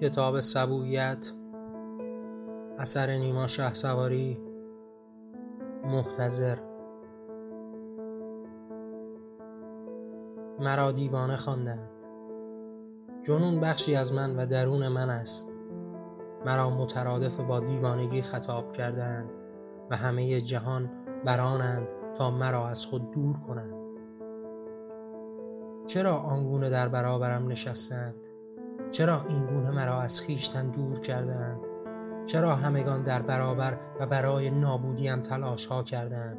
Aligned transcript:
کتاب 0.00 0.40
سبویت 0.40 1.32
اثر 2.78 3.16
نیما 3.16 3.46
شه 3.46 3.74
سواری 3.74 4.40
محتضر. 5.84 6.58
مرا 10.60 10.92
دیوانه 10.92 11.36
خواندند. 11.36 12.04
جنون 13.26 13.60
بخشی 13.60 13.96
از 13.96 14.12
من 14.12 14.36
و 14.36 14.46
درون 14.46 14.88
من 14.88 15.10
است. 15.10 15.48
مرا 16.46 16.70
مترادف 16.70 17.40
با 17.40 17.60
دیوانگی 17.60 18.22
خطاب 18.22 18.72
کردند 18.72 19.36
و 19.90 19.96
همه 19.96 20.40
جهان 20.40 20.90
برانند 21.24 21.92
تا 22.14 22.30
مرا 22.30 22.68
از 22.68 22.86
خود 22.86 23.10
دور 23.10 23.36
کنند. 23.38 23.88
چرا 25.86 26.16
آنگونه 26.16 26.70
در 26.70 26.88
برابرم 26.88 27.46
نشستند؟ 27.48 28.39
چرا 28.90 29.24
این 29.28 29.46
گونه 29.46 29.70
مرا 29.70 30.00
از 30.00 30.20
خیشتن 30.20 30.70
دور 30.70 31.00
کردند؟ 31.00 31.60
چرا 32.26 32.54
همگان 32.56 33.02
در 33.02 33.22
برابر 33.22 33.78
و 34.00 34.06
برای 34.06 34.50
نابودیم 34.50 35.20
تلاش 35.20 35.66
ها 35.66 35.82
کردند؟ 35.82 36.38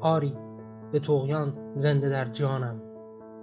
آری 0.00 0.36
به 0.92 0.98
توغیان 0.98 1.52
زنده 1.72 2.08
در 2.08 2.24
جانم. 2.24 2.82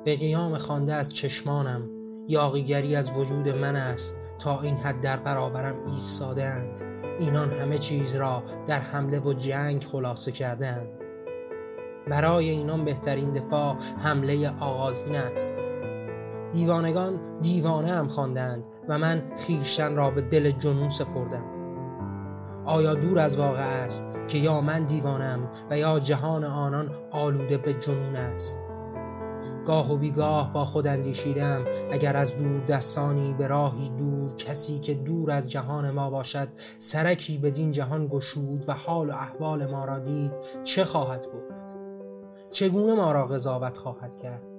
به 0.05 0.15
قیام 0.15 0.57
خوانده 0.57 0.93
از 0.93 1.13
چشمانم. 1.13 1.89
یاقیگری 2.27 2.95
از 2.95 3.17
وجود 3.17 3.49
من 3.49 3.75
است. 3.75 4.17
تا 4.39 4.61
این 4.61 4.77
حد 4.77 5.01
در 5.01 5.17
برابرم 5.17 5.75
ایستادند 5.85 6.81
اینان 7.19 7.49
همه 7.49 7.77
چیز 7.77 8.15
را 8.15 8.43
در 8.65 8.79
حمله 8.79 9.19
و 9.19 9.33
جنگ 9.33 9.83
خلاصه 9.83 10.31
کردند 10.31 11.01
برای 12.09 12.49
اینان 12.49 12.85
بهترین 12.85 13.31
دفاع 13.31 13.75
حمله 13.97 14.51
آغازین 14.59 15.15
است. 15.15 15.72
دیوانگان 16.53 17.39
دیوانه 17.41 17.87
هم 17.87 18.07
خواندند 18.07 18.63
و 18.89 18.97
من 18.97 19.23
خیشتن 19.37 19.95
را 19.95 20.09
به 20.11 20.21
دل 20.21 20.51
جنون 20.51 20.89
سپردم. 20.89 21.45
آیا 22.65 22.93
دور 22.93 23.19
از 23.19 23.37
واقع 23.37 23.61
است 23.61 24.07
که 24.27 24.37
یا 24.37 24.61
من 24.61 24.83
دیوانم 24.83 25.49
و 25.69 25.77
یا 25.77 25.99
جهان 25.99 26.43
آنان 26.43 26.89
آلوده 27.11 27.57
به 27.57 27.73
جنون 27.73 28.15
است؟ 28.15 28.57
گاه 29.65 29.93
و 29.93 29.97
بیگاه 29.97 30.53
با 30.53 30.65
خود 30.65 30.87
اندیشیدم 30.87 31.65
اگر 31.91 32.17
از 32.17 32.37
دور 32.37 32.59
دستانی 32.59 33.33
به 33.33 33.47
راهی 33.47 33.89
دور 33.89 34.35
کسی 34.35 34.79
که 34.79 34.93
دور 34.93 35.31
از 35.31 35.51
جهان 35.51 35.91
ما 35.91 36.09
باشد 36.09 36.47
سرکی 36.79 37.37
بدین 37.37 37.71
جهان 37.71 38.07
گشود 38.07 38.65
و 38.67 38.73
حال 38.73 39.09
و 39.09 39.13
احوال 39.13 39.65
ما 39.65 39.85
را 39.85 39.99
دید 39.99 40.31
چه 40.63 40.85
خواهد 40.85 41.27
گفت؟ 41.27 41.65
چگونه 42.51 42.93
ما 42.93 43.11
را 43.11 43.27
قضاوت 43.27 43.77
خواهد 43.77 44.15
کرد؟ 44.15 44.52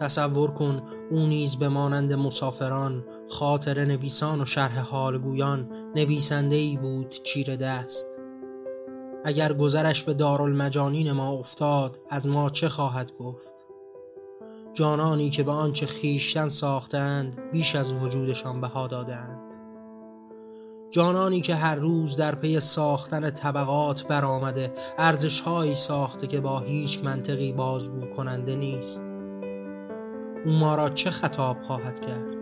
تصور 0.00 0.50
کن 0.50 0.82
او 1.10 1.26
نیز 1.26 1.56
به 1.56 1.68
مانند 1.68 2.12
مسافران 2.12 3.04
خاطر 3.28 3.84
نویسان 3.84 4.40
و 4.40 4.44
شرح 4.44 4.80
حالگویان 4.80 5.68
نویسنده 5.96 6.56
ای 6.56 6.76
بود 6.76 7.10
چیر 7.10 7.56
دست. 7.56 8.08
اگر 9.24 9.52
گذرش 9.52 10.02
به 10.02 10.14
دارالمجانین 10.14 11.12
ما 11.12 11.30
افتاد 11.30 11.98
از 12.08 12.28
ما 12.28 12.50
چه 12.50 12.68
خواهد 12.68 13.12
گفت؟ 13.18 13.54
جانانی 14.74 15.30
که 15.30 15.42
به 15.42 15.52
آنچه 15.52 15.86
خیشتن 15.86 16.48
ساختند 16.48 17.50
بیش 17.52 17.74
از 17.76 17.92
وجودشان 17.92 18.60
بها 18.60 18.86
دادند. 18.86 19.54
جانانی 20.90 21.40
که 21.40 21.54
هر 21.54 21.74
روز 21.74 22.16
در 22.16 22.34
پی 22.34 22.60
ساختن 22.60 23.30
طبقات 23.30 24.06
برآمده 24.06 24.72
ارزشهایی 24.98 25.74
ساخته 25.74 26.26
که 26.26 26.40
با 26.40 26.60
هیچ 26.60 27.00
منطقی 27.04 27.52
بازگو 27.52 28.06
کننده 28.06 28.56
نیست. 28.56 29.13
او 30.46 30.52
ما 30.52 30.74
را 30.74 30.88
چه 30.88 31.10
خطاب 31.10 31.62
خواهد 31.62 32.00
کرد؟ 32.00 32.34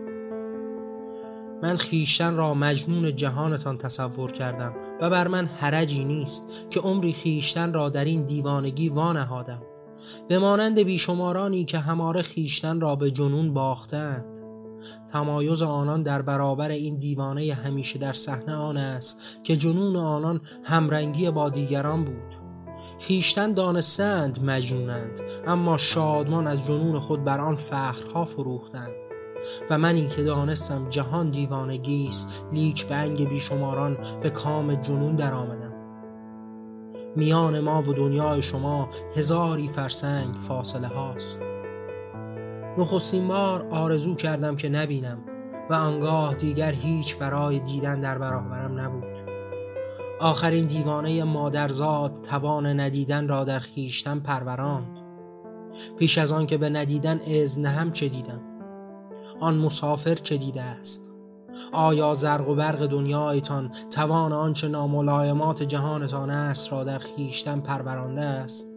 من 1.63 1.77
خیشتن 1.77 2.35
را 2.35 2.53
مجنون 2.53 3.15
جهانتان 3.15 3.77
تصور 3.77 4.31
کردم 4.31 4.73
و 5.01 5.09
بر 5.09 5.27
من 5.27 5.45
حرجی 5.45 6.03
نیست 6.03 6.47
که 6.69 6.79
عمری 6.79 7.13
خیشتن 7.13 7.73
را 7.73 7.89
در 7.89 8.05
این 8.05 8.25
دیوانگی 8.25 8.89
وانهادم. 8.89 9.61
به 10.27 10.39
مانند 10.39 10.79
بیشمارانی 10.79 11.65
که 11.65 11.79
هماره 11.79 12.21
خیشتن 12.21 12.81
را 12.81 12.95
به 12.95 13.11
جنون 13.11 13.53
باختند. 13.53 14.39
تمایز 15.11 15.61
آنان 15.61 16.03
در 16.03 16.21
برابر 16.21 16.69
این 16.69 16.97
دیوانه 16.97 17.53
همیشه 17.53 17.99
در 17.99 18.13
صحنه 18.13 18.55
آن 18.55 18.77
است 18.77 19.39
که 19.43 19.57
جنون 19.57 19.95
آنان 19.95 20.41
همرنگی 20.63 21.31
با 21.31 21.49
دیگران 21.49 22.03
بود. 22.03 22.42
خیشتن 22.99 23.53
دانستند 23.53 24.43
مجنونند 24.43 25.19
اما 25.47 25.77
شادمان 25.77 26.47
از 26.47 26.65
جنون 26.65 26.99
خود 26.99 27.23
بر 27.23 27.39
آن 27.39 27.55
فخرها 27.55 28.25
فروختند. 28.25 28.93
و 29.69 29.77
منی 29.77 30.07
که 30.07 30.23
دانستم 30.23 30.89
جهان 30.89 31.29
دیوانگی 31.29 32.07
است 32.07 32.45
لیک 32.51 32.87
بنگ 32.87 33.29
بیشماران 33.29 33.97
به 34.21 34.29
کام 34.29 34.75
جنون 34.75 35.15
در 35.15 35.33
آمدم. 35.33 35.73
میان 37.15 37.59
ما 37.59 37.81
و 37.81 37.93
دنیای 37.93 38.41
شما 38.41 38.89
هزاری 39.15 39.67
فرسنگ 39.67 40.33
فاصله 40.33 40.87
هاست. 40.87 41.39
نخستین 42.77 43.27
بار 43.27 43.67
آرزو 43.71 44.15
کردم 44.15 44.55
که 44.55 44.69
نبینم 44.69 45.17
و 45.69 45.73
آنگاه 45.73 46.35
دیگر 46.35 46.71
هیچ 46.71 47.17
برای 47.17 47.59
دیدن 47.59 47.99
در 47.99 48.17
برابرم 48.17 48.79
نبود. 48.79 49.22
آخرین 50.19 50.65
دیوانه 50.65 51.23
مادرزاد 51.23 52.21
توان 52.21 52.79
ندیدن 52.79 53.27
را 53.27 53.43
در 53.43 53.59
خیشتن 53.59 54.19
پروراند. 54.19 54.97
پیش 55.97 56.17
از 56.17 56.31
آن 56.31 56.47
که 56.47 56.57
به 56.57 56.69
ندیدن 56.69 57.19
اذن 57.27 57.65
هم 57.65 57.91
چه 57.91 58.09
دیدم؟ 58.09 58.41
آن 59.39 59.57
مسافر 59.57 60.15
چه 60.15 60.37
دیده 60.37 60.61
است؟ 60.61 61.11
آیا 61.71 62.13
زرق 62.13 62.49
و 62.49 62.55
برق 62.55 62.85
دنیایتان 62.85 63.71
توان 63.91 64.33
آنچه 64.33 64.67
ناملایمات 64.67 65.63
جهانتان 65.63 66.29
است 66.29 66.71
را 66.71 66.83
در 66.83 66.97
خیشتن 66.97 67.59
پرورانده 67.59 68.21
است؟ 68.21 68.67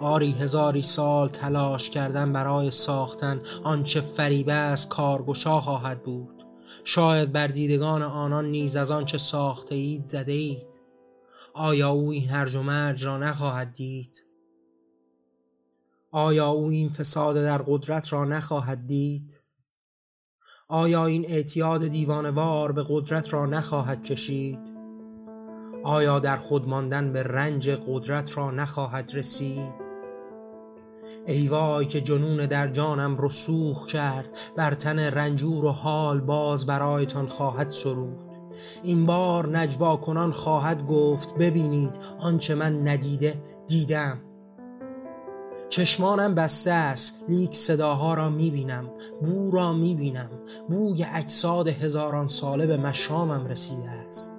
آری 0.00 0.30
هزاری 0.30 0.82
سال 0.82 1.28
تلاش 1.28 1.90
کردن 1.90 2.32
برای 2.32 2.70
ساختن 2.70 3.40
آنچه 3.64 4.00
فریبه 4.00 4.52
است 4.52 4.88
کارگشا 4.88 5.60
خواهد 5.60 6.02
بود. 6.02 6.31
شاید 6.84 7.32
بر 7.32 7.46
دیدگان 7.46 8.02
آنان 8.02 8.44
نیز 8.44 8.76
از 8.76 8.90
آنچه 8.90 9.18
ساخته 9.18 9.74
اید 9.74 10.06
زده 10.06 10.32
اید 10.32 10.82
آیا 11.54 11.90
او 11.90 12.10
این 12.10 12.28
هرج 12.28 12.54
و 12.54 12.62
مرج 12.62 13.04
را 13.04 13.18
نخواهد 13.18 13.72
دید؟ 13.72 14.22
آیا 16.10 16.48
او 16.48 16.68
این 16.68 16.88
فساد 16.88 17.36
در 17.36 17.58
قدرت 17.58 18.12
را 18.12 18.24
نخواهد 18.24 18.86
دید؟ 18.86 19.40
آیا 20.68 21.06
این 21.06 21.24
اعتیاد 21.28 21.86
دیوانوار 21.86 22.72
به 22.72 22.84
قدرت 22.88 23.32
را 23.32 23.46
نخواهد 23.46 24.02
کشید؟ 24.02 24.72
آیا 25.84 26.18
در 26.18 26.36
خود 26.36 26.68
ماندن 26.68 27.12
به 27.12 27.22
رنج 27.22 27.70
قدرت 27.70 28.36
را 28.36 28.50
نخواهد 28.50 29.14
رسید؟ 29.14 29.91
ای 31.26 31.48
وای 31.48 31.86
که 31.86 32.00
جنون 32.00 32.46
در 32.46 32.68
جانم 32.68 33.16
رسوخ 33.18 33.86
کرد 33.86 34.28
بر 34.56 34.74
تن 34.74 34.98
رنجور 34.98 35.64
و 35.64 35.70
حال 35.70 36.20
باز 36.20 36.66
برایتان 36.66 37.26
خواهد 37.26 37.70
سرود. 37.70 38.36
این 38.82 39.06
بار 39.06 39.58
نجوا 39.58 39.96
کنان 39.96 40.32
خواهد 40.32 40.86
گفت 40.86 41.34
ببینید 41.34 41.98
آنچه 42.18 42.54
من 42.54 42.88
ندیده 42.88 43.42
دیدم. 43.66 44.18
چشمانم 45.68 46.34
بسته 46.34 46.70
است 46.70 47.14
لیک 47.28 47.54
صداها 47.54 48.14
را 48.14 48.30
می‌بینم 48.30 48.90
بو 49.22 49.50
را 49.50 49.72
می‌بینم 49.72 50.30
بوی 50.68 51.04
اجساد 51.14 51.68
هزاران 51.68 52.26
ساله 52.26 52.66
به 52.66 52.76
مشامم 52.76 53.46
رسیده 53.46 53.90
است. 53.90 54.38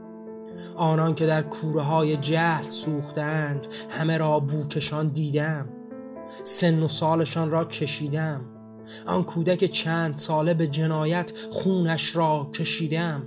آنان 0.75 1.15
که 1.15 1.25
در 1.25 1.41
کوره 1.41 1.81
های 1.81 2.17
جهل 2.17 2.67
سوختند 2.67 3.67
همه 3.89 4.17
را 4.17 4.39
بوکشان 4.39 5.07
دیدم. 5.07 5.69
سن 6.44 6.83
و 6.83 6.88
سالشان 6.88 7.51
را 7.51 7.66
کشیدم. 7.66 8.41
آن 9.07 9.24
کودک 9.24 9.65
چند 9.65 10.18
ساله 10.18 10.53
به 10.53 10.68
جنایت 10.68 11.33
خونش 11.50 12.15
را 12.15 12.50
کشیدم. 12.53 13.24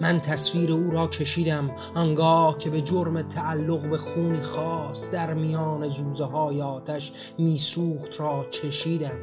من 0.00 0.20
تصویر 0.20 0.72
او 0.72 0.90
را 0.90 1.06
کشیدم 1.06 1.70
آنگاه 1.94 2.58
که 2.58 2.70
به 2.70 2.80
جرم 2.80 3.22
تعلق 3.22 3.90
به 3.90 3.98
خونی 3.98 4.42
خاص 4.42 5.10
در 5.10 5.34
میان 5.34 5.88
زوزه 5.88 6.24
های 6.24 6.62
آتش 6.62 7.12
میسوخت 7.38 8.20
را 8.20 8.46
چشیدم. 8.50 9.18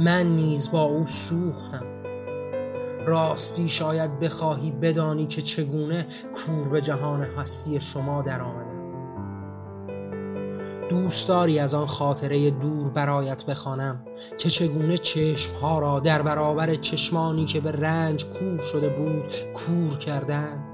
من 0.00 0.26
نیز 0.26 0.70
با 0.70 0.82
او 0.82 1.06
سوختم. 1.06 1.86
راستی 3.06 3.68
شاید 3.68 4.18
بخواهی 4.18 4.70
بدانی 4.70 5.26
که 5.26 5.42
چگونه 5.42 6.06
کور 6.32 6.68
به 6.68 6.80
جهان 6.80 7.20
هستی 7.20 7.80
شما 7.80 8.22
در 8.22 8.40
آمدم 8.40 8.77
دوست 10.88 11.28
داری 11.28 11.58
از 11.58 11.74
آن 11.74 11.86
خاطره 11.86 12.50
دور 12.50 12.90
برایت 12.90 13.44
بخوانم 13.44 14.04
که 14.38 14.50
چگونه 14.50 14.98
چشمها 14.98 15.78
را 15.78 16.00
در 16.00 16.22
برابر 16.22 16.74
چشمانی 16.74 17.46
که 17.46 17.60
به 17.60 17.72
رنج 17.72 18.24
کور 18.24 18.62
شده 18.62 18.88
بود 18.88 19.32
کور 19.54 19.98
کردند؟ 19.98 20.64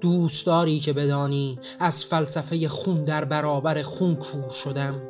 دوست 0.00 0.46
داری 0.46 0.80
که 0.80 0.92
بدانی 0.92 1.58
از 1.80 2.04
فلسفه 2.04 2.68
خون 2.68 3.04
در 3.04 3.24
برابر 3.24 3.82
خون 3.82 4.16
کور 4.16 4.50
شدم؟ 4.50 5.02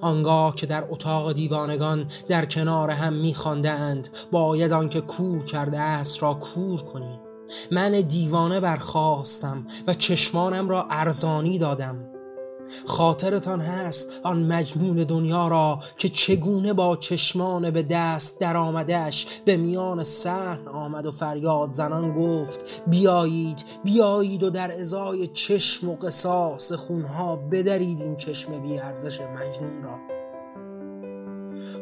آنگاه 0.00 0.54
که 0.54 0.66
در 0.66 0.84
اتاق 0.90 1.32
دیوانگان 1.32 2.06
در 2.28 2.44
کنار 2.44 2.90
هم 2.90 3.12
میخواندند 3.12 4.08
باید 4.32 4.72
آنکه 4.72 5.00
کور 5.00 5.44
کرده 5.44 5.78
است 5.78 6.22
را 6.22 6.34
کور 6.34 6.80
کنی. 6.80 7.20
من 7.70 8.00
دیوانه 8.00 8.60
برخواستم 8.60 9.66
و 9.86 9.94
چشمانم 9.94 10.68
را 10.68 10.86
ارزانی 10.90 11.58
دادم. 11.58 12.14
خاطرتان 12.86 13.60
هست 13.60 14.20
آن 14.22 14.42
مجنون 14.42 14.96
دنیا 14.96 15.48
را 15.48 15.78
که 15.98 16.08
چگونه 16.08 16.72
با 16.72 16.96
چشمان 16.96 17.70
به 17.70 17.82
دست 17.82 18.40
در 18.40 18.56
آمدش 18.56 19.26
به 19.44 19.56
میان 19.56 20.04
صحن 20.04 20.68
آمد 20.68 21.06
و 21.06 21.12
فریاد 21.12 21.72
زنان 21.72 22.12
گفت 22.12 22.82
بیایید 22.86 23.64
بیایید 23.84 24.42
و 24.42 24.50
در 24.50 24.80
ازای 24.80 25.26
چشم 25.26 25.88
و 25.88 25.96
قصاص 25.96 26.72
خونها 26.72 27.36
بدرید 27.36 28.00
این 28.00 28.16
چشم 28.16 28.58
بی 28.58 28.78
ارزش 28.78 29.20
مجنون 29.20 29.82
را. 29.82 29.98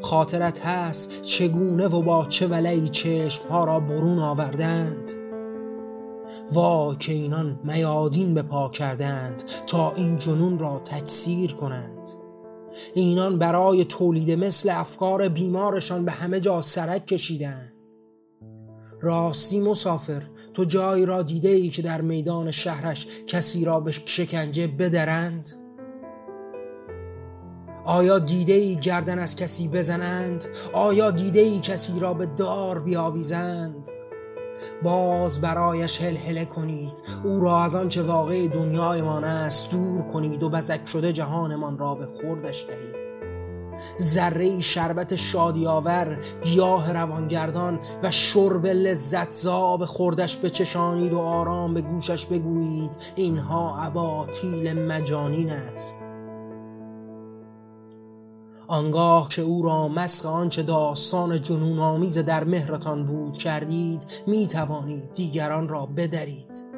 خاطرت 0.02 0.66
هست 0.66 1.22
چگونه 1.22 1.86
و 1.86 2.02
با 2.02 2.24
چه 2.24 2.46
ولعی 2.46 2.88
چشمها 2.88 3.64
را 3.64 3.80
برون 3.80 4.18
آوردند؟ 4.18 5.21
وا 6.52 6.94
که 6.94 7.12
اینان 7.12 7.60
میادین 7.64 8.34
به 8.34 8.42
پا 8.42 8.68
کردند 8.68 9.42
تا 9.66 9.92
این 9.94 10.18
جنون 10.18 10.58
را 10.58 10.80
تکثیر 10.84 11.52
کنند 11.52 12.08
اینان 12.94 13.38
برای 13.38 13.84
تولید 13.84 14.30
مثل 14.30 14.70
افکار 14.70 15.28
بیمارشان 15.28 16.04
به 16.04 16.12
همه 16.12 16.40
جا 16.40 16.62
سرک 16.62 17.06
کشیدند 17.06 17.72
راستی 19.00 19.60
مسافر 19.60 20.22
تو 20.54 20.64
جایی 20.64 21.06
را 21.06 21.22
دیده 21.22 21.48
ای 21.48 21.68
که 21.68 21.82
در 21.82 22.00
میدان 22.00 22.50
شهرش 22.50 23.06
کسی 23.26 23.64
را 23.64 23.80
به 23.80 23.92
شکنجه 23.92 24.66
بدرند؟ 24.66 25.50
آیا 27.84 28.18
دیده 28.18 28.52
ای 28.52 28.76
گردن 28.76 29.18
از 29.18 29.36
کسی 29.36 29.68
بزنند؟ 29.68 30.44
آیا 30.72 31.10
دیده 31.10 31.40
ای 31.40 31.58
کسی 31.58 32.00
را 32.00 32.14
به 32.14 32.26
دار 32.26 32.78
بیاویزند؟ 32.78 33.88
باز 34.84 35.40
برایش 35.40 36.02
هلهله 36.02 36.44
کنید. 36.44 36.92
او 37.24 37.40
را 37.40 37.62
از 37.62 37.76
آنچه 37.76 38.02
واقع 38.02 38.48
دنیایمان 38.48 39.24
است 39.24 39.70
دور 39.70 40.02
کنید 40.02 40.42
و 40.42 40.48
بزک 40.48 40.86
شده 40.86 41.12
جهانمان 41.12 41.78
را 41.78 41.94
به 41.94 42.06
خوردش 42.06 42.66
دهید. 42.68 43.02
ذره 44.00 44.60
شربت 44.60 45.16
شادی 45.16 45.66
آور 45.66 46.18
گیاه 46.42 46.92
روانگردان 46.92 47.78
و 48.02 48.10
شرب 48.10 48.66
لذت 48.66 49.30
زاب 49.30 49.84
خوردش 49.84 50.36
بچشانید 50.36 51.14
و 51.14 51.18
آرام 51.18 51.74
به 51.74 51.80
گوشش 51.80 52.26
بگویید. 52.26 52.96
اینها 53.16 53.82
اباطیل 53.82 54.72
مجانین 54.72 55.50
است. 55.50 56.11
آنگاه 58.66 59.28
که 59.28 59.42
او 59.42 59.62
را 59.62 59.88
مسخ 59.88 60.26
آنچه 60.26 60.62
داستان 60.62 61.42
جنون 61.42 61.78
آمیز 61.78 62.18
در 62.18 62.44
مهرتان 62.44 63.04
بود 63.04 63.38
کردید 63.38 64.06
می 64.26 64.46
توانید 64.46 65.12
دیگران 65.12 65.68
را 65.68 65.86
بدرید. 65.86 66.72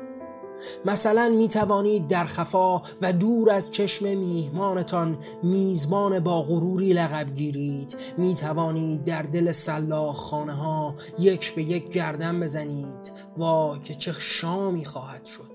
مثلا 0.84 1.28
می 1.28 1.48
توانید 1.48 2.06
در 2.06 2.24
خفا 2.24 2.82
و 3.02 3.12
دور 3.12 3.50
از 3.50 3.72
چشم 3.72 4.04
میهمانتان 4.04 5.18
میزبان 5.42 6.20
با 6.20 6.42
غروری 6.42 6.92
لقب 6.92 7.34
گیرید. 7.34 7.96
می 8.18 8.34
توانید 8.34 9.04
در 9.04 9.22
دل 9.22 9.52
سلاخ 9.52 10.16
خانه 10.16 10.52
ها 10.52 10.94
یک 11.18 11.54
به 11.54 11.62
یک 11.62 11.88
گردن 11.88 12.40
بزنید. 12.40 13.12
وای 13.36 13.78
که 13.78 13.94
چه 13.94 14.12
شامی 14.18 14.84
خواهد 14.84 15.24
شد! 15.24 15.54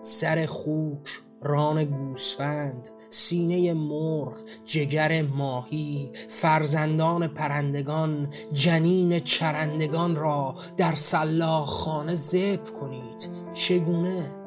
سر 0.00 0.46
خوک 0.46 1.08
ران 1.42 1.84
گوسفند 1.84 2.88
سینه 3.08 3.74
مرغ 3.74 4.34
جگر 4.64 5.22
ماهی 5.22 6.10
فرزندان 6.28 7.26
پرندگان 7.26 8.28
جنین 8.52 9.18
چرندگان 9.18 10.16
را 10.16 10.54
در 10.76 10.94
خانه 11.64 12.14
زب 12.14 12.72
کنید. 12.80 13.28
چگونه؟ 13.54 14.42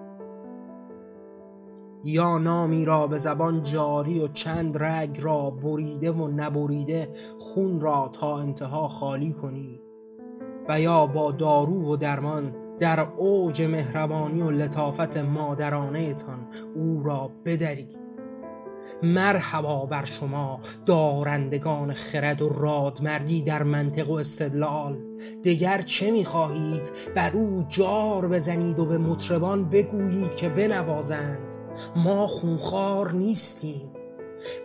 یا 2.06 2.38
نامی 2.38 2.86
را 2.86 3.08
به 3.08 3.18
زبان 3.18 3.64
جاری 3.64 4.20
و 4.20 4.28
چند 4.28 4.84
رگ 4.84 5.20
را 5.22 5.50
بریده 5.52 6.12
و 6.12 6.28
نبریده 6.28 7.10
خون 7.40 7.82
را 7.82 8.10
تا 8.14 8.40
انتها 8.40 8.88
خالی 8.88 9.34
کنید 9.34 9.82
و 10.70 10.82
یا 10.82 11.06
با 11.06 11.32
دارو 11.32 11.94
و 11.94 11.96
درمان 11.96 12.54
در 12.80 13.00
اوج 13.00 13.62
مهربانی 13.62 14.42
و 14.42 14.52
لطافت 14.52 15.18
مادرانه 15.18 16.14
تان 16.14 16.48
او 16.76 17.04
را 17.04 17.32
بدرید. 17.46 18.26
مرحبا 19.04 19.86
بر 19.86 20.06
شما 20.06 20.60
دارندگان 20.86 21.94
خرد 21.94 22.42
و 22.42 22.50
رادمردی 22.50 23.42
در 23.42 23.64
منطق 23.64 24.10
و 24.10 24.14
استدلال. 24.14 25.02
دگر 25.44 25.82
چه 25.82 26.12
می‌خواهید؟ 26.12 26.92
بر 27.16 27.32
او 27.34 27.66
جار 27.68 28.28
بزنید 28.28 28.80
و 28.80 28.86
به 28.86 28.98
مطربان 28.98 29.70
بگویید 29.70 30.36
که 30.36 30.50
بنوازند. 30.50 31.56
ما 31.96 32.28
خونخوار 32.28 33.14
نیستیم. 33.14 33.95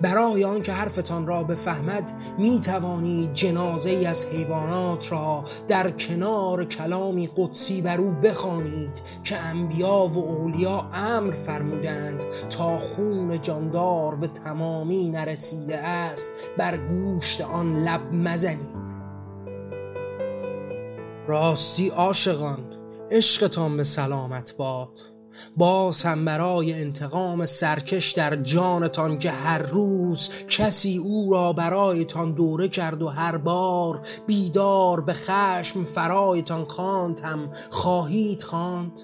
برای 0.01 0.45
آنکه 0.45 0.73
حرفتان 0.73 1.27
را 1.27 1.43
بفهمد 1.43 2.13
می 2.39 2.61
توانید 2.61 3.35
جنازه 3.35 4.05
از 4.09 4.27
حیوانات 4.27 5.13
را 5.13 5.45
در 5.69 5.91
کنار 5.91 6.65
کلامی 6.65 7.31
قدسی 7.37 7.83
بر 7.83 8.01
او 8.01 8.11
بخوانید 8.11 9.03
که 9.25 9.37
انبیا 9.37 10.07
و 10.07 10.19
اولیا 10.19 10.91
امر 10.93 11.33
فرمودند 11.33 12.25
تا 12.51 12.79
خون 12.79 13.41
جاندار 13.41 14.15
به 14.17 14.27
تمامی 14.27 15.11
نرسیده 15.11 15.79
است 15.79 16.33
بر 16.59 16.77
گوشت 16.77 17.41
آن 17.41 17.85
لب 17.85 18.15
مزنید. 18.15 19.11
راستی 21.29 21.89
عاشقان 21.89 22.59
عشقتان 23.11 23.77
به 23.77 23.85
سلامت 23.85 24.57
باد. 24.57 25.10
باز 25.57 26.03
هم 26.03 26.25
برای 26.25 26.73
انتقام 26.73 27.45
سرکش 27.47 28.13
در 28.13 28.37
جانتان 28.37 29.19
که 29.19 29.31
هر 29.31 29.59
روز 29.59 30.31
کسی 30.49 30.97
او 30.97 31.33
را 31.33 31.53
برایتان 31.53 32.33
دوره 32.33 32.69
کرد 32.69 33.03
و 33.03 33.09
هر 33.09 33.37
بار 33.37 34.01
بیدار 34.27 35.01
به 35.01 35.13
خشم 35.13 35.85
فرایتان 35.85 36.65
خواند 36.65 37.21
هم 37.21 37.51
خواهید 37.71 38.43
خواند؟ 38.43 39.01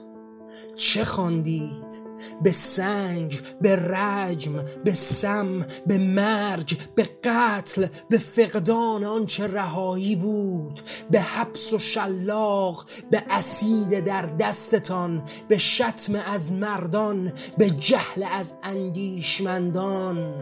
چه 0.76 1.04
خواندید؟ 1.04 2.05
به 2.42 2.52
سنگ 2.52 3.40
به 3.60 3.76
رجم 3.76 4.64
به 4.84 4.92
سم 4.94 5.66
به 5.86 5.98
مرگ 5.98 6.78
به 6.94 7.08
قتل 7.24 7.86
به 8.10 8.18
فقدان 8.18 9.04
آنچه 9.04 9.46
رهایی 9.46 10.16
بود 10.16 10.80
به 11.10 11.20
حبس 11.20 11.72
و 11.72 11.78
شلاق 11.78 12.84
به 13.10 13.22
اسید 13.30 14.04
در 14.04 14.22
دستتان 14.22 15.22
به 15.48 15.58
شتم 15.58 16.14
از 16.14 16.52
مردان 16.52 17.32
به 17.58 17.70
جهل 17.70 18.24
از 18.32 18.52
اندیشمندان. 18.62 20.34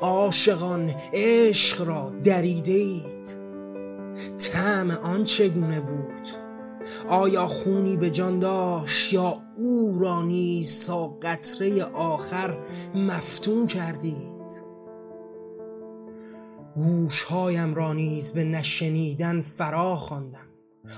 عاشقان 0.00 0.94
عشق 1.12 1.88
را 1.88 2.12
دریدید. 2.24 3.36
طعم 4.38 4.90
آن 4.90 5.24
چگونه 5.24 5.80
بود؟ 5.80 6.28
آیا 7.08 7.46
خونی 7.46 7.96
به 7.96 8.10
جان 8.10 8.38
داشت 8.38 9.12
یا 9.12 9.42
او 9.60 9.98
را 9.98 10.22
نیز 10.22 10.86
تا 10.86 11.08
قطره 11.08 11.84
آخر 11.84 12.58
مفتون 12.94 13.66
کردید. 13.66 14.40
گوشهایم 16.74 17.74
را 17.74 17.92
نیز 17.92 18.32
به 18.32 18.44
نشنیدن 18.44 19.40
فرا 19.40 19.96
خواندم. 19.96 20.46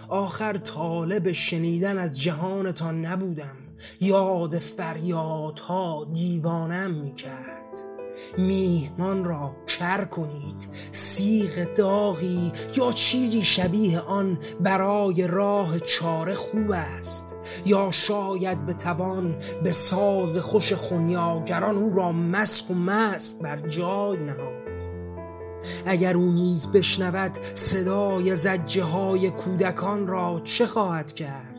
آخر 0.09 0.52
طالب 0.52 1.33
شنیدن 1.33 1.99
از 1.99 2.21
جهانتان 2.21 3.07
نبودم. 3.07 3.57
یاد 4.00 4.59
فریادها 4.59 6.07
دیوانم 6.12 6.90
می‌کرد. 6.90 7.92
میهمان 8.38 9.25
را 9.25 9.57
کر 9.66 10.04
کنید 10.04 10.69
سیغ 10.92 11.75
داغی 11.75 12.52
یا 12.76 12.92
چیزی 12.92 13.45
شبیه 13.45 14.00
آن 14.00 14.38
برای 14.61 15.26
راه 15.26 15.78
چاره 15.78 16.35
خوب 16.35 16.71
است 16.71 17.37
یا 17.66 17.90
شاید 17.90 18.66
به 18.66 18.73
توان 18.73 19.37
به 19.62 19.73
ساز 19.73 20.38
خوش 20.38 20.73
خونیاگران 20.73 21.76
او 21.76 21.97
را 21.97 22.12
مسخ 22.12 22.71
و 22.71 22.75
مست 22.75 23.42
بر 23.42 23.57
جای 23.57 24.16
نهاد. 24.16 24.62
اگر 25.87 26.16
او 26.16 26.33
نیز 26.33 26.73
بشنود 26.73 27.38
صدای 27.54 28.37
زجه 28.37 28.83
های 28.83 29.31
کودکان 29.31 30.07
را 30.07 30.40
چه 30.45 30.66
خواهد 30.66 31.12
کرد؟ 31.12 31.51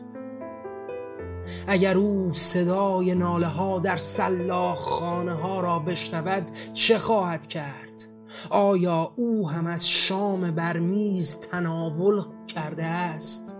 اگر 1.66 1.96
او 1.96 2.32
صدای 2.32 3.14
ناله 3.14 3.46
ها 3.46 3.78
در 3.78 3.96
سلاخ 3.96 4.78
خانه 4.78 5.32
ها 5.32 5.60
را 5.60 5.78
بشنود 5.78 6.50
چه 6.72 6.98
خواهد 6.98 7.46
کرد؟ 7.46 8.04
آیا 8.50 9.12
او 9.16 9.50
هم 9.50 9.66
از 9.66 9.88
شام 9.88 10.50
بر 10.50 10.78
میز 10.78 11.36
تناول 11.36 12.22
کرده 12.46 12.84
است؟ 12.84 13.56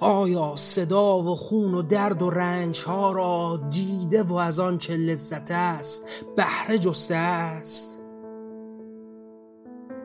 آیا 0.00 0.52
صدا 0.56 1.18
و 1.18 1.36
خون 1.36 1.74
و 1.74 1.82
درد 1.82 2.22
و 2.22 2.30
رنج 2.30 2.84
ها 2.86 3.12
را 3.12 3.60
دیده 3.70 4.22
و 4.22 4.34
از 4.34 4.60
آن 4.60 4.78
چه 4.78 4.96
لذت 4.96 5.50
است 5.50 6.02
بهره 6.36 6.78
جسته 6.78 7.14
است؟ 7.14 8.00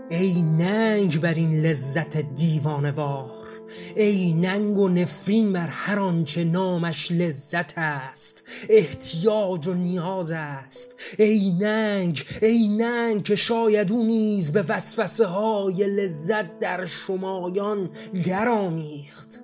ای 0.09 0.41
ننگ 0.41 1.21
بر 1.21 1.33
این 1.33 1.61
لذت 1.61 2.17
دیوانوار 2.17 3.40
ای 3.95 4.33
ننگ 4.33 4.77
و 4.77 4.89
نفرین 4.89 5.53
بر 5.53 5.67
هر 5.67 5.99
آنچه 5.99 6.43
نامش 6.43 7.11
لذت 7.11 7.73
است. 7.77 8.43
احتیاج 8.69 9.67
و 9.67 9.73
نیاز 9.73 10.31
است. 10.31 10.95
ای 11.19 11.51
ننگ 11.59 12.23
ای 12.41 12.67
ننگ 12.67 13.23
که 13.23 13.35
شاید 13.35 13.91
او 13.91 14.03
نیز 14.03 14.51
به 14.51 14.65
وسوسه 14.69 15.25
های 15.25 15.87
لذت 15.87 16.59
در 16.59 16.85
شمایان 16.85 17.89
درآمیخت. 18.23 19.41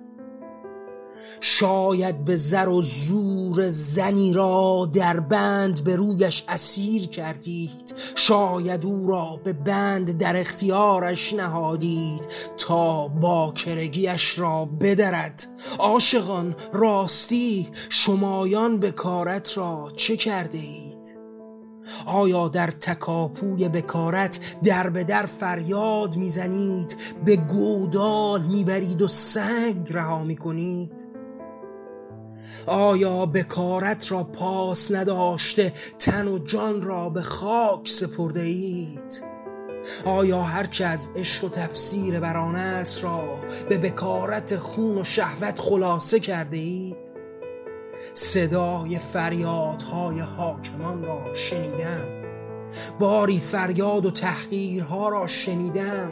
شاید 1.40 2.24
به 2.24 2.36
زر 2.36 2.68
و 2.68 2.82
زور 2.82 3.70
زنی 3.70 4.32
را 4.32 4.90
در 4.92 5.20
بند 5.20 5.84
به 5.84 5.96
رویش 5.96 6.44
اسیر 6.48 7.06
کردید. 7.06 7.94
شاید 8.14 8.86
او 8.86 9.08
را 9.08 9.40
به 9.44 9.52
بند 9.52 10.18
در 10.18 10.36
اختیارش 10.36 11.32
نهادید. 11.32 12.20
تا 12.68 13.08
با 13.08 13.52
کرگیش 13.52 14.38
را 14.38 14.64
بدرد. 14.64 15.46
عاشقان 15.78 16.54
راستی 16.72 17.68
شمایان 17.88 18.78
به 18.78 18.90
کارت 18.90 19.58
را 19.58 19.88
چه 19.96 20.16
کرده 20.16 20.58
اید؟ 20.58 21.18
آیا 22.06 22.48
در 22.48 22.66
تکاپوی 22.66 23.68
بکارت 23.68 24.56
در 24.64 24.90
به 24.90 25.04
در 25.04 25.26
فریاد 25.26 26.16
می‌زنید 26.16 26.96
به 27.24 27.36
گودال 27.36 28.42
می‌برید 28.42 29.02
و 29.02 29.08
سنگ 29.08 29.92
رها 29.92 30.24
می‌کنید؟ 30.24 31.08
آیا 32.66 33.26
بکارت 33.26 34.12
را 34.12 34.24
پاس 34.24 34.92
نداشته 34.92 35.72
تن 35.98 36.28
و 36.28 36.38
جان 36.38 36.82
را 36.82 37.10
به 37.10 37.22
خاک 37.22 37.88
سپرده 37.88 38.40
اید؟ 38.40 39.37
آیا 40.04 40.42
هرچه 40.42 40.84
از 40.84 41.08
عشق 41.16 41.44
و 41.44 41.48
تفسیر 41.48 42.20
بران 42.20 42.56
است 42.56 43.04
را 43.04 43.38
به 43.68 43.78
بکارت 43.78 44.56
خون 44.56 44.98
و 44.98 45.04
شهوت 45.04 45.60
خلاصه 45.60 46.20
کرده 46.20 46.56
اید؟ 46.56 46.98
صدای 48.14 48.98
فریادهای 48.98 50.20
حاکمان 50.20 51.02
را 51.04 51.32
شنیدم. 51.32 52.18
باری 52.98 53.38
فریاد 53.38 54.06
و 54.06 54.10
تحقیرها 54.10 55.08
را 55.08 55.26
شنیدم. 55.26 56.10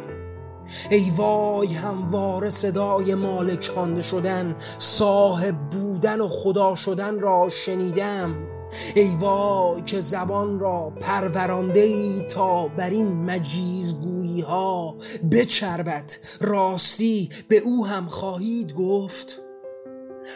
ای 0.90 1.10
وای 1.16 1.74
همواره 1.74 2.48
صدای 2.48 3.14
مالک 3.14 3.68
خوانده 3.68 4.02
شدن 4.02 4.56
صاحب 4.78 5.70
بودن 5.70 6.20
و 6.20 6.28
خدا 6.28 6.74
شدن 6.74 7.20
را 7.20 7.48
شنیدم. 7.48 8.55
ای 8.94 9.16
وای 9.20 9.82
که 9.82 10.00
زبان 10.00 10.58
را 10.58 10.92
پرورانده 11.00 11.80
ای 11.80 12.20
تا 12.20 12.68
بر 12.68 12.90
این 12.90 13.24
مجیزگویی 13.24 14.40
ها 14.40 14.96
بچربت 15.32 16.38
راستی 16.40 17.28
به 17.48 17.58
او 17.58 17.86
هم 17.86 18.06
خواهید 18.06 18.74
گفت؟ 18.74 19.45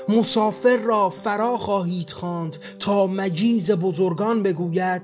مسافر 0.09 0.76
را 0.76 1.09
فرا 1.09 1.56
خواهید 1.56 2.11
خواند 2.11 2.56
تا 2.78 3.06
مجیز 3.06 3.70
بزرگان 3.70 4.42
بگوید 4.42 5.02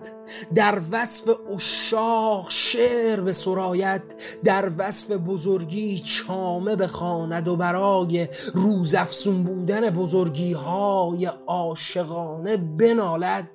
در 0.54 0.80
وصف 0.90 1.30
اشاق 1.54 2.50
شعر 2.50 3.20
به 3.20 3.32
سرایت 3.32 4.02
در 4.44 4.70
وصف 4.78 5.10
بزرگی 5.10 5.98
چامه 5.98 6.76
بخواند 6.76 7.48
و 7.48 7.56
برای 7.56 8.28
روزافزون 8.54 9.42
بودن 9.42 9.90
بزرگی 9.90 10.52
های 10.52 11.30
عاشقانه 11.46 12.56
بنالد. 12.56 13.48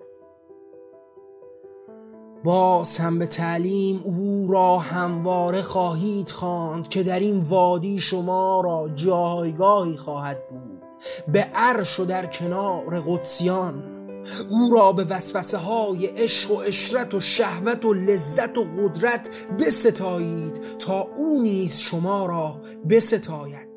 باز 2.44 2.98
هم 2.98 3.20
به 3.20 3.26
تعلیم 3.26 4.02
او 4.04 4.48
را 4.50 4.78
همواره 4.78 5.62
خواهید 5.62 6.30
خواند 6.30 6.88
که 6.88 7.04
در 7.04 7.20
این 7.20 7.40
وادی 7.40 8.00
شما 8.00 8.62
را 8.62 8.90
جایگاهی 8.96 9.98
خواهد 9.98 10.50
بود. 10.50 10.71
به 11.28 11.40
عرش 11.40 12.00
و 12.00 12.06
در 12.06 12.26
کنار 12.26 13.00
قدسیان. 13.08 14.02
او 14.50 14.74
را 14.74 14.92
به 14.92 15.04
وسوسه 15.04 15.58
های 15.58 16.06
عشق 16.06 16.52
و 16.52 16.58
اشرت 16.58 17.14
و 17.14 17.20
شهوت 17.20 17.86
و 17.86 17.94
لذت 17.94 18.58
و 18.58 18.64
قدرت 18.64 19.30
بستایید 19.60 20.62
تا 20.80 21.00
او 21.02 21.42
نیز 21.42 21.78
شما 21.78 22.26
را 22.26 22.60
بستاید. 22.90 23.72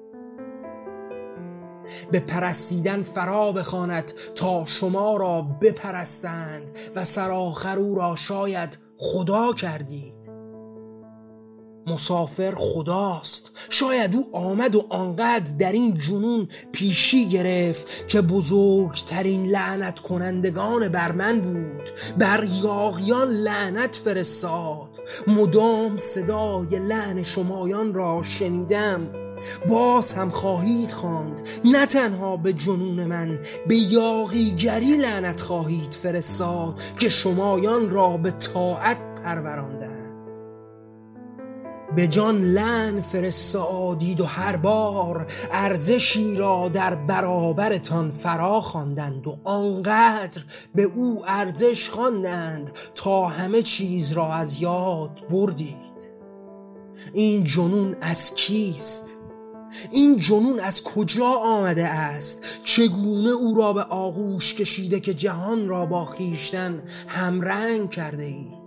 به 2.10 2.20
پرستیدن 2.20 3.02
فرا 3.02 3.52
بخواند 3.52 4.12
تا 4.34 4.64
شما 4.66 5.16
را 5.16 5.42
بپرستند 5.42 6.70
و 6.94 7.04
سرآخر 7.04 7.78
او 7.78 7.94
را 7.94 8.16
شاید 8.16 8.78
خدا 8.98 9.52
کردید. 9.52 10.43
مسافر 11.86 12.54
خداست. 12.56 13.50
شاید 13.70 14.16
او 14.16 14.36
آمد 14.36 14.74
و 14.74 14.86
آنقدر 14.88 15.52
در 15.58 15.72
این 15.72 15.98
جنون 15.98 16.48
پیشی 16.72 17.28
گرفت 17.28 18.08
که 18.08 18.20
بزرگترین 18.20 19.46
لعنت 19.46 20.00
کنندگان 20.00 20.88
بر 20.88 21.12
من 21.12 21.40
بود. 21.40 21.90
بر 22.18 22.46
یاغیان 22.62 23.28
لعنت 23.28 23.96
فرستاد. 24.04 24.98
مدام 25.26 25.96
صدای 25.96 26.78
لعن 26.78 27.22
شمایان 27.22 27.94
را 27.94 28.22
شنیدم. 28.22 29.08
باز 29.68 30.14
هم 30.14 30.30
خواهید 30.30 30.92
خواند. 30.92 31.42
نه 31.64 31.86
تنها 31.86 32.36
به 32.36 32.52
جنون 32.52 33.04
من 33.04 33.38
به 33.68 33.76
یاغیگری 33.76 34.96
لعنت 34.96 35.40
خواهید 35.40 35.92
فرستاد 35.92 36.80
که 36.98 37.08
شمایان 37.08 37.90
را 37.90 38.16
به 38.16 38.30
طاعت 38.30 38.98
پرورانده 39.24 39.93
به 41.96 42.08
جان 42.08 42.44
لن 42.44 43.00
فرستادید 43.00 44.20
و 44.20 44.24
هر 44.24 44.56
بار 44.56 45.26
ارزشی 45.52 46.36
را 46.36 46.68
در 46.68 46.94
برابرتان 46.94 48.10
فرا 48.10 48.60
خواندند 48.60 49.26
و 49.26 49.38
آنقدر 49.44 50.42
به 50.74 50.82
او 50.82 51.22
ارزش 51.26 51.88
خواندند 51.90 52.70
تا 52.94 53.26
همه 53.26 53.62
چیز 53.62 54.12
را 54.12 54.32
از 54.32 54.62
یاد 54.62 55.22
بردید. 55.30 56.10
این 57.12 57.44
جنون 57.44 57.96
از 58.00 58.34
کیست؟ 58.34 59.14
این 59.90 60.16
جنون 60.16 60.60
از 60.60 60.84
کجا 60.84 61.30
آمده 61.30 61.86
است؟ 61.86 62.60
چگونه 62.64 63.30
او 63.30 63.54
را 63.54 63.72
به 63.72 63.82
آغوش 63.82 64.54
کشیده 64.54 65.00
که 65.00 65.14
جهان 65.14 65.68
را 65.68 65.86
با 65.86 66.04
خیشتن 66.04 66.82
همرنگ 67.08 67.90
کرده 67.90 68.24
اید 68.24 68.63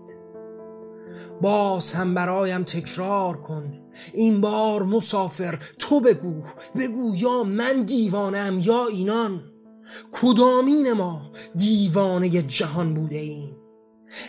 باز 1.42 1.94
هم 1.94 2.14
برایم 2.14 2.64
تکرار 2.64 3.38
کن. 3.38 3.74
این 4.14 4.42
بار 4.42 4.84
مسافر 4.84 5.60
تو 5.80 6.00
بگو. 6.00 6.42
بگو 6.76 7.16
یا 7.16 7.44
من 7.44 7.84
دیوانم 7.84 8.60
یا 8.60 8.88
اینان. 8.88 9.44
کدامین 10.12 10.94
ما 10.94 11.22
دیوانه 11.56 12.30
جهان 12.30 12.94
بوده 12.94 13.18
ایم؟ 13.18 13.56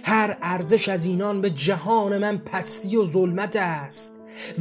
هر 0.05 0.39
ارزش 0.43 0.89
از 0.89 1.07
اینان 1.07 1.41
به 1.41 1.51
جهان 1.51 2.19
من 2.19 2.39
پستی 2.39 2.97
و 2.97 3.05
ظلمت 3.05 3.57
است 3.57 4.13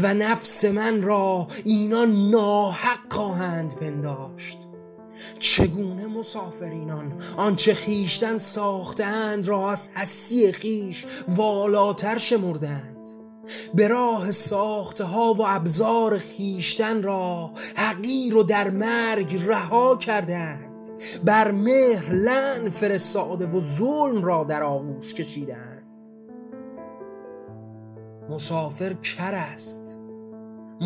و 0.01 0.13
نفس 0.13 0.65
من 0.65 1.01
را 1.01 1.47
اینان 1.65 2.29
ناحق 2.29 3.13
خواهند 3.13 3.75
پنداشت. 3.75 4.66
چگونه 5.39 6.07
مسافرینان 6.07 7.21
آنچه 7.37 7.73
خیشتن 7.73 8.37
ساختند 8.37 9.47
را 9.47 9.71
از 9.71 9.89
حسی 9.95 10.51
خیش 10.51 11.05
والاتر 11.27 12.17
شمردند. 12.17 12.97
به 13.73 13.87
راه 13.87 14.31
ساخته 14.31 15.03
ها 15.03 15.33
و 15.33 15.41
ابزار 15.47 16.17
خیشتن 16.17 17.03
را 17.03 17.51
حقیر 17.75 18.35
و 18.35 18.43
در 18.43 18.69
مرگ 18.69 19.43
رها 19.47 19.95
کردند. 19.95 20.89
بر 21.25 21.51
مهر 21.51 22.13
لن 22.13 22.69
فرستاده 22.69 23.47
و 23.47 23.59
ظلم 23.59 24.23
را 24.23 24.43
در 24.43 24.63
آغوش 24.63 25.13
کشیدند. 25.13 25.83
مسافر 28.29 28.93
کر 28.93 29.33
است. 29.33 29.97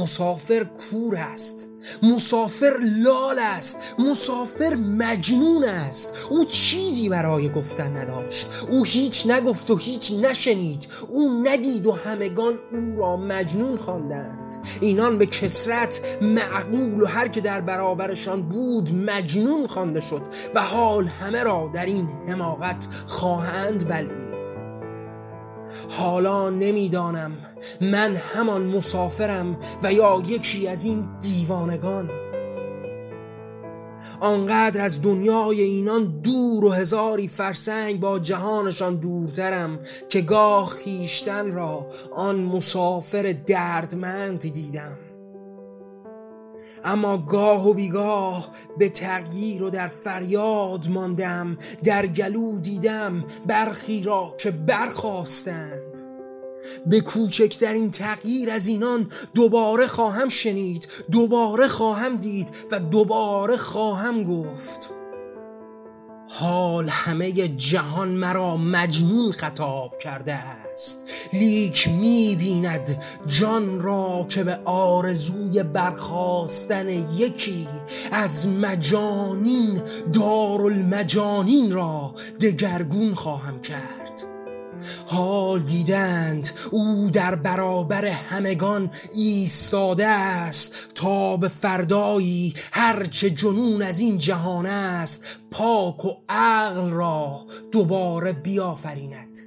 مسافر 0.01 0.63
کور 0.63 1.17
است. 1.17 1.69
مسافر 2.03 2.73
لال 3.03 3.39
است. 3.39 3.95
مسافر 3.99 4.75
مجنون 4.75 5.63
است. 5.63 6.13
او 6.29 6.43
چیزی 6.43 7.09
برای 7.09 7.49
گفتن 7.49 7.97
نداشت. 7.97 8.47
او 8.69 8.83
هیچ 8.83 9.27
نگفت 9.27 9.69
و 9.69 9.77
هیچ 9.77 10.11
نشنید. 10.11 10.87
او 11.07 11.43
ندید 11.43 11.85
و 11.85 11.91
همگان 11.91 12.53
او 12.71 12.99
را 12.99 13.17
مجنون 13.17 13.77
خواندند. 13.77 14.53
اینان 14.81 15.17
به 15.17 15.25
کسرت 15.25 16.01
معقول 16.21 17.01
و 17.01 17.05
هر 17.05 17.27
که 17.27 17.41
در 17.41 17.61
برابرشان 17.61 18.41
بود 18.41 18.95
مجنون 18.95 19.67
خوانده 19.67 19.99
شد 19.99 20.21
و 20.55 20.61
حال 20.61 21.05
همه 21.05 21.43
را 21.43 21.69
در 21.73 21.85
این 21.85 22.07
حماقت 22.27 22.87
خواهند 23.07 23.87
بلید. 23.87 24.30
حالا 25.89 26.49
نمی‌دانم. 26.49 27.31
من 27.81 28.15
همان 28.15 28.63
مسافرم 28.63 29.57
و 29.83 29.93
یا 29.93 30.23
یکی 30.27 30.67
از 30.67 30.85
این 30.85 31.07
دیوانگان. 31.19 32.09
آنقدر 34.19 34.81
از 34.81 35.01
دنیای 35.01 35.61
اینان 35.61 36.21
دور 36.23 36.65
و 36.65 36.69
هزاری 36.69 37.27
فرسنگ 37.27 37.99
با 37.99 38.19
جهانشان 38.19 38.95
دورترم 38.95 39.79
که 40.09 40.21
گاه 40.21 40.65
خیشتن 40.65 41.51
را 41.51 41.87
آن 42.15 42.43
مسافر 42.43 43.35
دردمند 43.47 44.39
دیدم. 44.39 44.97
اما 46.83 47.17
گاه 47.17 47.69
و 47.69 47.73
بیگاه 47.73 48.49
به 48.77 48.89
تغییر 48.89 49.63
و 49.63 49.69
در 49.69 49.87
فریاد 49.87 50.89
ماندم 50.89 51.57
در 51.83 52.07
گلو 52.07 52.59
دیدم 52.59 53.25
برخی 53.47 54.03
را 54.03 54.33
که 54.37 54.51
برخواستند 54.51 56.11
به 56.85 57.01
کوچکترین 57.01 57.91
تغییر 57.91 58.51
از 58.51 58.67
اینان 58.67 59.11
دوباره 59.33 59.87
خواهم 59.87 60.29
شنید 60.29 60.87
دوباره 61.11 61.67
خواهم 61.67 62.15
دید 62.15 62.47
و 62.71 62.79
دوباره 62.79 63.57
خواهم 63.57 64.23
گفت. 64.23 65.00
حال 66.41 66.89
همه 66.89 67.31
جهان 67.47 68.09
مرا 68.09 68.57
مجنون 68.57 69.31
خطاب 69.31 69.97
کرده 69.97 70.33
است. 70.33 71.09
لیک 71.33 71.87
می‌بیند 71.87 73.03
جان 73.25 73.81
را 73.81 74.25
که 74.29 74.43
به 74.43 74.59
آرزوی 74.65 75.63
برخواستن 75.63 76.89
یکی 77.17 77.67
از 78.11 78.47
مجانین 78.47 79.81
دارالمجانین 80.13 81.71
را 81.71 82.13
دگرگون 82.41 83.13
خواهم 83.13 83.61
کرد. 83.61 84.00
حال 85.07 85.59
دیدند 85.59 86.49
او 86.71 87.09
در 87.13 87.35
برابر 87.35 88.05
همگان 88.05 88.89
ایستاده 89.13 90.07
است 90.07 90.89
تا 90.95 91.37
به 91.37 91.47
فردایی 91.47 92.53
هرچه 92.71 93.29
جنون 93.29 93.81
از 93.81 93.99
این 93.99 94.17
جهان 94.17 94.65
است 94.65 95.25
پاک 95.51 96.05
و 96.05 96.11
عقل 96.29 96.89
را 96.89 97.45
دوباره 97.71 98.33
بیافریند. 98.33 99.39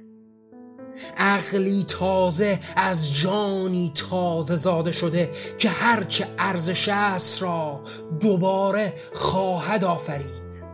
عقلی 1.17 1.85
تازه 1.87 2.59
از 2.75 3.13
جانی 3.13 3.91
تازه 3.95 4.55
زاده 4.55 4.91
شده 4.91 5.31
که 5.57 5.69
هرچه 5.69 6.27
ارزش 6.37 6.89
است 6.89 7.41
را 7.41 7.83
دوباره 8.19 8.93
خواهد 9.13 9.83
آفرید. 9.83 10.64